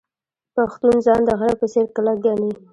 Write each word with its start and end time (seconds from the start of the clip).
پښتون 0.55 0.95
ځان 1.05 1.21
د 1.25 1.29
غره 1.39 1.55
په 1.61 1.65
څیر 1.73 1.85
کلک 1.95 2.17
ګڼي. 2.25 2.51